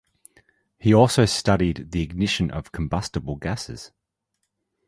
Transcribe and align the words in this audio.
He 0.79 0.95
also 0.95 1.25
studied 1.25 1.91
the 1.91 2.01
ignition 2.01 2.49
of 2.49 2.71
combustible 2.71 3.35
gases. 3.35 3.91